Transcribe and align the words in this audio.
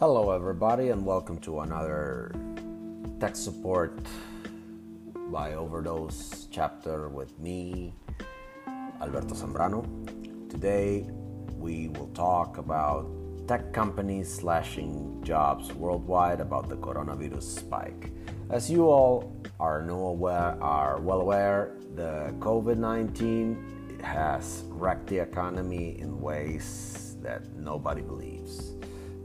Hello, 0.00 0.30
everybody, 0.30 0.88
and 0.88 1.04
welcome 1.04 1.36
to 1.40 1.60
another 1.60 2.32
tech 3.20 3.36
support 3.36 4.00
by 5.30 5.52
overdose 5.52 6.48
chapter 6.50 7.10
with 7.10 7.38
me, 7.38 7.92
Alberto 9.02 9.34
Zambrano. 9.34 9.84
Today, 10.48 11.04
we 11.58 11.88
will 11.88 12.08
talk 12.14 12.56
about 12.56 13.10
tech 13.46 13.74
companies 13.74 14.32
slashing 14.32 15.20
jobs 15.22 15.70
worldwide 15.74 16.40
about 16.40 16.70
the 16.70 16.78
coronavirus 16.78 17.42
spike. 17.42 18.10
As 18.48 18.70
you 18.70 18.88
all 18.88 19.36
are, 19.60 19.82
know 19.82 20.06
aware, 20.06 20.56
are 20.62 20.98
well 20.98 21.20
aware, 21.20 21.76
the 21.94 22.34
COVID 22.38 22.78
19 22.78 24.00
has 24.02 24.64
wrecked 24.68 25.08
the 25.08 25.18
economy 25.18 26.00
in 26.00 26.22
ways 26.22 27.16
that 27.20 27.54
nobody 27.54 28.00
believes. 28.00 28.29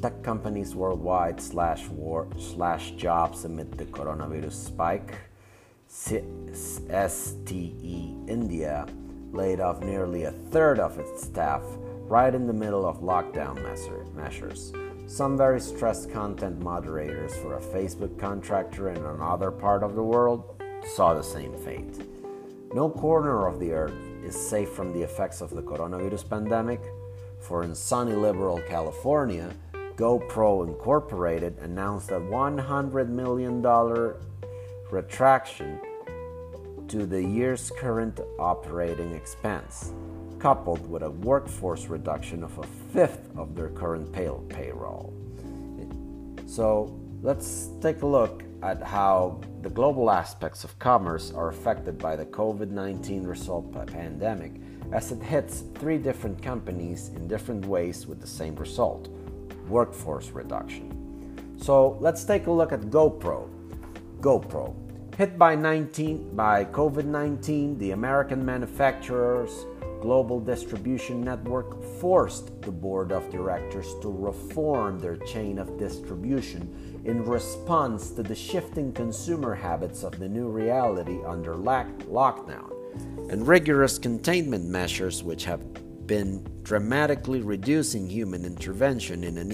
Tech 0.00 0.22
companies 0.22 0.76
worldwide 0.76 1.40
slash 1.40 1.88
war 1.88 2.28
slash 2.38 2.92
jobs 2.92 3.44
amid 3.44 3.76
the 3.76 3.84
coronavirus 3.86 4.52
spike. 4.52 5.16
ZTE 5.88 6.22
India 8.28 8.86
laid 9.32 9.58
off 9.58 9.80
nearly 9.80 10.22
a 10.24 10.30
third 10.30 10.78
of 10.78 10.98
its 11.00 11.24
staff 11.24 11.62
right 12.06 12.32
in 12.32 12.46
the 12.46 12.52
middle 12.52 12.86
of 12.86 13.00
lockdown 13.00 13.60
measures. 14.14 14.72
Some 15.08 15.36
very 15.36 15.60
stressed 15.60 16.12
content 16.12 16.60
moderators 16.60 17.34
for 17.36 17.56
a 17.56 17.60
Facebook 17.60 18.16
contractor 18.20 18.90
in 18.90 19.04
another 19.04 19.50
part 19.50 19.82
of 19.82 19.96
the 19.96 20.02
world 20.02 20.62
saw 20.94 21.12
the 21.12 21.22
same 21.22 21.56
fate. 21.64 22.02
No 22.72 22.88
corner 22.88 23.48
of 23.48 23.58
the 23.58 23.72
earth 23.72 23.98
is 24.22 24.36
safe 24.36 24.68
from 24.70 24.92
the 24.92 25.02
effects 25.02 25.40
of 25.40 25.50
the 25.50 25.62
coronavirus 25.62 26.28
pandemic, 26.30 26.82
for 27.40 27.64
in 27.64 27.74
sunny 27.74 28.12
liberal 28.12 28.60
California, 28.68 29.50
GoPro 29.98 30.64
Incorporated 30.64 31.58
announced 31.58 32.12
a 32.12 32.20
$100 32.20 33.08
million 33.08 33.60
retraction 34.92 35.80
to 36.86 37.04
the 37.04 37.20
year's 37.20 37.72
current 37.76 38.20
operating 38.38 39.12
expense, 39.12 39.92
coupled 40.38 40.88
with 40.88 41.02
a 41.02 41.10
workforce 41.10 41.86
reduction 41.86 42.44
of 42.44 42.56
a 42.58 42.62
fifth 42.92 43.28
of 43.36 43.56
their 43.56 43.70
current 43.70 44.12
pay- 44.12 44.30
payroll. 44.48 45.12
So 46.46 46.96
let's 47.20 47.70
take 47.80 48.02
a 48.02 48.06
look 48.06 48.44
at 48.62 48.80
how 48.80 49.40
the 49.62 49.70
global 49.70 50.12
aspects 50.12 50.62
of 50.62 50.78
commerce 50.78 51.32
are 51.32 51.48
affected 51.48 51.98
by 51.98 52.14
the 52.14 52.26
COVID 52.26 52.70
19 52.70 53.24
result 53.24 53.72
pandemic 53.88 54.52
as 54.92 55.10
it 55.10 55.20
hits 55.20 55.64
three 55.74 55.98
different 55.98 56.40
companies 56.40 57.08
in 57.08 57.26
different 57.26 57.66
ways 57.66 58.06
with 58.06 58.20
the 58.20 58.26
same 58.28 58.54
result 58.54 59.08
workforce 59.68 60.30
reduction. 60.30 61.56
So 61.58 61.96
let's 62.00 62.24
take 62.24 62.46
a 62.46 62.50
look 62.50 62.72
at 62.72 62.82
GoPro. 62.82 63.48
GoPro. 64.20 64.74
Hit 65.16 65.36
by 65.36 65.56
19 65.56 66.36
by 66.36 66.64
COVID-19, 66.64 67.78
the 67.78 67.90
American 67.90 68.44
manufacturer's 68.44 69.66
global 70.00 70.38
distribution 70.38 71.22
network 71.22 71.82
forced 72.00 72.62
the 72.62 72.70
board 72.70 73.10
of 73.10 73.28
directors 73.30 73.94
to 74.00 74.08
reform 74.08 74.98
their 74.98 75.16
chain 75.16 75.58
of 75.58 75.76
distribution 75.76 77.02
in 77.04 77.24
response 77.24 78.10
to 78.10 78.22
the 78.22 78.34
shifting 78.34 78.92
consumer 78.92 79.54
habits 79.54 80.04
of 80.04 80.16
the 80.18 80.28
new 80.28 80.48
reality 80.48 81.18
under 81.26 81.54
lockdown 81.54 82.72
and 83.30 83.46
rigorous 83.46 83.98
containment 83.98 84.64
measures 84.64 85.22
which 85.22 85.44
have 85.44 85.60
been 86.08 86.44
dramatically 86.64 87.40
reducing 87.40 88.10
human 88.10 88.44
intervention 88.44 89.22
in 89.22 89.38
an, 89.38 89.52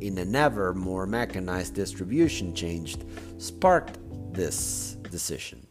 in 0.00 0.18
an 0.18 0.34
ever 0.34 0.74
more 0.74 1.06
mechanized 1.06 1.74
distribution 1.74 2.52
chain 2.52 2.88
sparked 3.38 3.98
this 4.32 4.96
decision. 5.10 5.64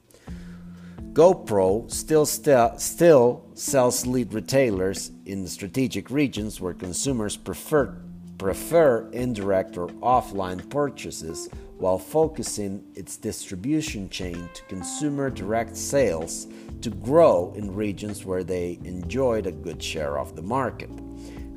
GoPro 1.12 1.92
still, 1.92 2.26
st- 2.26 2.80
still 2.80 3.44
sells 3.56 4.06
lead 4.06 4.34
retailers 4.34 5.12
in 5.26 5.46
strategic 5.48 6.10
regions 6.10 6.62
where 6.62 6.74
consumers 6.74 7.36
prefer, 7.36 7.98
prefer 8.40 9.08
indirect 9.12 9.78
or 9.78 9.88
offline 10.02 10.68
purchases 10.70 11.50
while 11.78 12.00
focusing 12.00 12.84
its 12.96 13.18
distribution 13.18 14.10
chain 14.10 14.50
to 14.54 14.64
consumer 14.64 15.30
direct 15.30 15.78
sales 15.78 16.48
to 16.82 16.90
grow 16.90 17.54
in 17.56 17.76
regions 17.76 18.26
where 18.26 18.44
they 18.44 18.80
enjoyed 18.84 19.46
a 19.46 19.52
good 19.52 19.84
share 19.84 20.18
of 20.18 20.36
the 20.36 20.42
market. 20.42 20.90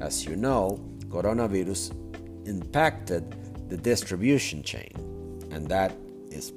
As 0.01 0.25
you 0.27 0.37
know, 0.37 0.85
coronavirus 1.09 1.93
impacted 2.47 3.37
the 3.69 3.77
distribution 3.77 4.63
chain, 4.63 4.93
and 5.53 5.69
that 5.69 5.97
is 6.31 6.53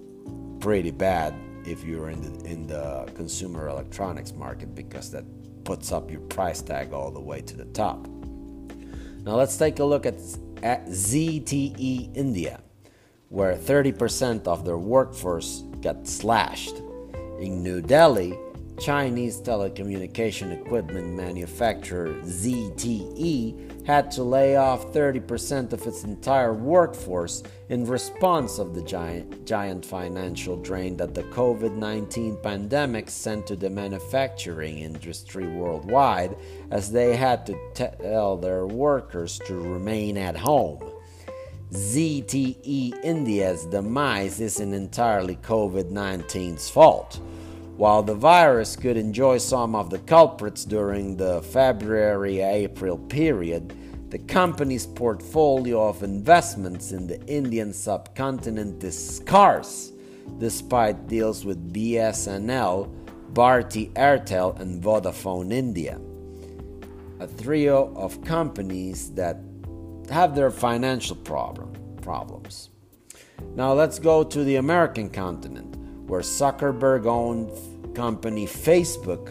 pretty 0.59 0.91
bad 0.91 1.35
if 1.65 1.83
you're 1.83 2.09
in 2.09 2.21
the, 2.21 2.45
in 2.49 2.67
the 2.67 3.09
consumer 3.15 3.67
electronics 3.67 4.33
market 4.33 4.73
because 4.73 5.11
that 5.11 5.23
puts 5.63 5.91
up 5.91 6.11
your 6.11 6.21
price 6.21 6.61
tag 6.61 6.93
all 6.93 7.11
the 7.11 7.21
way 7.21 7.41
to 7.41 7.55
the 7.55 7.65
top. 7.65 8.07
Now 9.25 9.35
let's 9.35 9.57
take 9.57 9.79
a 9.79 9.83
look 9.83 10.05
at, 10.05 10.15
at 10.61 10.85
ZTE 10.85 12.15
India 12.15 12.61
where 13.29 13.55
30% 13.55 14.47
of 14.47 14.63
their 14.63 14.77
workforce 14.77 15.63
got 15.81 16.07
slashed. 16.07 16.77
In 17.39 17.63
New 17.63 17.81
Delhi, 17.81 18.37
Chinese 18.79 19.39
telecommunication 19.41 20.51
equipment 20.51 21.13
manufacturer 21.13 22.13
ZTE 22.23 23.85
had 23.85 24.11
to 24.11 24.23
lay 24.23 24.57
off 24.57 24.91
30% 24.91 25.71
of 25.71 25.85
its 25.87 26.03
entire 26.03 26.53
workforce 26.53 27.41
in 27.69 27.85
response 27.85 28.59
of 28.59 28.75
the 28.75 28.81
giant, 28.81 29.45
giant 29.45 29.85
financial 29.85 30.57
drain 30.57 30.97
that 30.97 31.13
the 31.13 31.23
COVID-19 31.23 32.43
pandemic 32.43 33.09
sent 33.09 33.47
to 33.47 33.55
the 33.55 33.69
manufacturing 33.69 34.79
industry 34.79 35.47
worldwide 35.47 36.35
as 36.71 36.91
they 36.91 37.15
had 37.15 37.45
to 37.45 37.57
tell 37.73 38.35
their 38.35 38.67
workers 38.67 39.39
to 39.45 39.55
remain 39.55 40.17
at 40.17 40.35
home. 40.35 40.81
ZTE 41.71 43.03
India's 43.03 43.65
demise 43.65 44.39
isn't 44.39 44.73
entirely 44.73 45.35
COVID 45.37 45.91
19's 45.91 46.69
fault. 46.69 47.19
While 47.77 48.03
the 48.03 48.15
virus 48.15 48.77
could 48.77 48.95
enjoy 48.95 49.37
some 49.37 49.75
of 49.75 49.89
the 49.89 49.99
culprits 49.99 50.63
during 50.63 51.17
the 51.17 51.41
February 51.41 52.39
April 52.39 52.97
period, 52.97 53.73
the 54.11 54.19
company's 54.19 54.85
portfolio 54.85 55.89
of 55.89 56.01
investments 56.01 56.93
in 56.93 57.05
the 57.05 57.21
Indian 57.25 57.73
subcontinent 57.73 58.81
is 58.81 59.17
scarce, 59.17 59.91
despite 60.37 61.09
deals 61.09 61.43
with 61.43 61.73
BSNL, 61.73 62.89
Bharti 63.33 63.91
Airtel, 63.91 64.57
and 64.57 64.81
Vodafone 64.81 65.51
India. 65.51 65.99
A 67.19 67.27
trio 67.27 67.93
of 67.97 68.23
companies 68.23 69.11
that 69.15 69.41
have 70.09 70.33
their 70.33 70.49
financial 70.49 71.17
problem, 71.17 71.73
problems. 72.01 72.69
Now 73.55 73.73
let's 73.73 73.99
go 73.99 74.23
to 74.23 74.43
the 74.45 74.55
American 74.55 75.09
continent, 75.09 75.75
where 76.07 76.21
Zuckerberg 76.21 77.05
owned 77.05 77.49
company 77.95 78.45
Facebook 78.45 79.29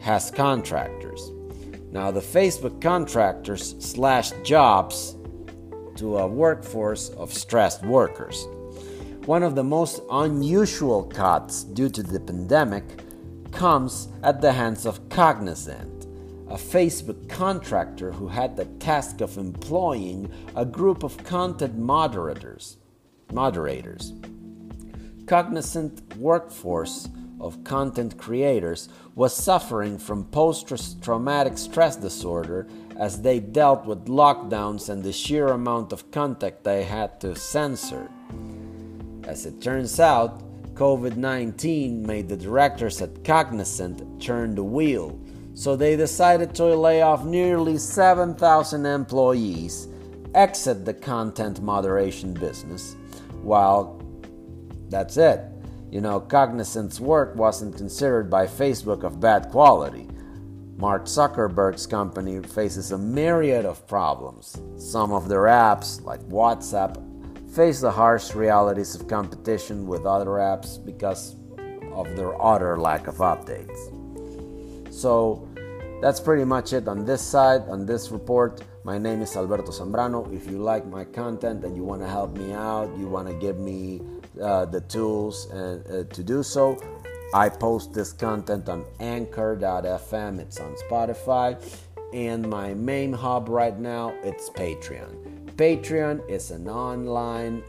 has 0.00 0.30
contractors. 0.30 1.30
Now, 1.92 2.10
the 2.10 2.20
Facebook 2.20 2.80
contractors 2.80 3.74
slashed 3.78 4.34
jobs 4.44 5.16
to 5.96 6.18
a 6.18 6.26
workforce 6.26 7.08
of 7.10 7.32
stressed 7.32 7.84
workers. 7.84 8.46
One 9.24 9.42
of 9.42 9.54
the 9.54 9.64
most 9.64 10.02
unusual 10.10 11.04
cuts 11.04 11.64
due 11.64 11.88
to 11.88 12.02
the 12.02 12.20
pandemic 12.20 12.84
comes 13.50 14.08
at 14.22 14.40
the 14.40 14.52
hands 14.52 14.86
of 14.86 15.08
Cognizant 15.08 15.96
a 16.48 16.54
Facebook 16.54 17.28
contractor 17.28 18.12
who 18.12 18.28
had 18.28 18.56
the 18.56 18.66
task 18.78 19.20
of 19.20 19.36
employing 19.36 20.30
a 20.54 20.64
group 20.64 21.02
of 21.02 21.16
content 21.24 21.76
moderators. 21.76 22.76
Moderators. 23.32 24.12
Cognizant 25.26 26.16
workforce 26.16 27.08
of 27.40 27.64
content 27.64 28.16
creators 28.16 28.88
was 29.14 29.34
suffering 29.34 29.98
from 29.98 30.24
post 30.24 31.02
traumatic 31.02 31.58
stress 31.58 31.96
disorder 31.96 32.66
as 32.98 33.20
they 33.22 33.40
dealt 33.40 33.84
with 33.84 34.06
lockdowns 34.06 34.88
and 34.88 35.02
the 35.02 35.12
sheer 35.12 35.48
amount 35.48 35.92
of 35.92 36.10
content 36.10 36.62
they 36.62 36.84
had 36.84 37.20
to 37.20 37.34
censor. 37.34 38.08
As 39.24 39.46
it 39.46 39.60
turns 39.60 39.98
out, 39.98 40.42
COVID 40.74 41.16
19 41.16 42.06
made 42.06 42.28
the 42.28 42.36
directors 42.36 43.02
at 43.02 43.24
Cognizant 43.24 44.22
turn 44.22 44.54
the 44.54 44.62
wheel 44.64 45.18
so 45.56 45.74
they 45.74 45.96
decided 45.96 46.54
to 46.54 46.66
lay 46.66 47.00
off 47.00 47.24
nearly 47.24 47.78
7,000 47.78 48.84
employees, 48.84 49.88
exit 50.34 50.84
the 50.84 50.92
content 50.92 51.62
moderation 51.62 52.34
business. 52.34 52.94
While 53.40 53.95
that's 54.88 55.16
it. 55.16 55.40
You 55.90 56.00
know, 56.00 56.20
Cognizant's 56.20 57.00
work 57.00 57.36
wasn't 57.36 57.76
considered 57.76 58.28
by 58.28 58.46
Facebook 58.46 59.04
of 59.04 59.20
bad 59.20 59.50
quality. 59.50 60.08
Mark 60.76 61.04
Zuckerberg's 61.04 61.86
company 61.86 62.42
faces 62.42 62.92
a 62.92 62.98
myriad 62.98 63.64
of 63.64 63.86
problems. 63.86 64.60
Some 64.76 65.12
of 65.12 65.28
their 65.28 65.44
apps, 65.44 66.02
like 66.04 66.20
WhatsApp, 66.28 67.02
face 67.54 67.80
the 67.80 67.90
harsh 67.90 68.34
realities 68.34 68.94
of 68.94 69.08
competition 69.08 69.86
with 69.86 70.04
other 70.04 70.36
apps 70.36 70.84
because 70.84 71.36
of 71.92 72.14
their 72.14 72.40
utter 72.42 72.76
lack 72.76 73.06
of 73.06 73.16
updates. 73.16 74.92
So 74.92 75.48
that's 76.02 76.20
pretty 76.20 76.44
much 76.44 76.74
it 76.74 76.88
on 76.88 77.06
this 77.06 77.22
side, 77.22 77.62
on 77.68 77.86
this 77.86 78.10
report. 78.10 78.62
My 78.84 78.98
name 78.98 79.22
is 79.22 79.34
Alberto 79.34 79.72
Zambrano. 79.72 80.30
If 80.34 80.46
you 80.46 80.58
like 80.58 80.86
my 80.86 81.04
content 81.04 81.64
and 81.64 81.74
you 81.74 81.84
want 81.84 82.02
to 82.02 82.08
help 82.08 82.36
me 82.36 82.52
out, 82.52 82.94
you 82.98 83.08
want 83.08 83.28
to 83.28 83.34
give 83.34 83.58
me 83.58 84.02
uh, 84.40 84.64
the 84.66 84.80
tools 84.82 85.46
and, 85.50 85.86
uh, 85.86 86.04
to 86.14 86.22
do 86.22 86.42
so, 86.42 86.78
I 87.34 87.48
post 87.48 87.92
this 87.92 88.12
content 88.12 88.68
on 88.68 88.84
anchor.fm, 89.00 90.38
it's 90.38 90.60
on 90.60 90.74
Spotify, 90.88 91.60
and 92.12 92.48
my 92.48 92.74
main 92.74 93.12
hub 93.12 93.48
right 93.48 93.78
now 93.78 94.14
it's 94.22 94.48
Patreon. 94.50 95.52
Patreon 95.56 96.28
is 96.30 96.50
an 96.50 96.68
online 96.68 97.62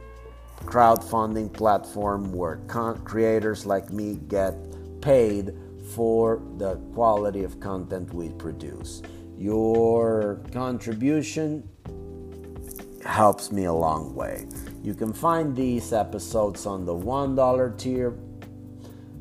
crowdfunding 0.65 1.51
platform 1.51 2.31
where 2.33 2.57
con- 2.67 2.99
creators 3.03 3.65
like 3.65 3.89
me 3.91 4.19
get 4.27 4.55
paid 5.01 5.53
for 5.95 6.41
the 6.57 6.75
quality 6.93 7.43
of 7.43 7.59
content 7.59 8.13
we 8.13 8.29
produce. 8.29 9.01
Your 9.37 10.41
contribution 10.51 11.67
helps 13.05 13.51
me 13.51 13.65
a 13.65 13.73
long 13.73 14.13
way. 14.15 14.47
You 14.83 14.93
can 14.93 15.13
find 15.13 15.55
these 15.55 15.93
episodes 15.93 16.65
on 16.65 16.85
the 16.85 16.93
$1 16.93 17.77
tier. 17.77 18.13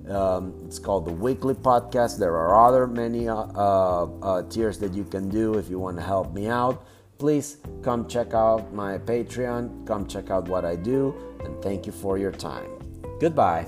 Um, 0.09 0.55
it's 0.67 0.79
called 0.79 1.05
the 1.05 1.13
weekly 1.13 1.55
podcast. 1.55 2.19
There 2.19 2.37
are 2.37 2.67
other 2.67 2.87
many 2.87 3.29
uh, 3.29 3.35
uh, 3.35 4.05
uh, 4.23 4.43
tiers 4.49 4.79
that 4.79 4.95
you 4.95 5.05
can 5.05 5.29
do 5.29 5.55
if 5.59 5.69
you 5.69 5.79
want 5.79 5.97
to 5.97 6.03
help 6.03 6.33
me 6.33 6.47
out. 6.47 6.87
Please 7.19 7.57
come 7.83 8.07
check 8.07 8.35
out 8.35 8.73
my 8.73 8.99
Patreon, 8.99 9.87
come 9.87 10.07
check 10.07 10.31
out 10.31 10.49
what 10.49 10.65
I 10.65 10.77
do, 10.77 11.15
and 11.45 11.61
thank 11.63 11.87
you 11.87 11.93
for 11.93 12.19
your 12.19 12.33
time. 12.33 12.71
Goodbye. 13.19 13.67